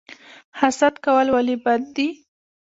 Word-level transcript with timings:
حسد 0.59 0.93
کول 1.05 1.27
ولې 1.35 1.55
بد 1.63 1.81
دي؟ 1.95 2.07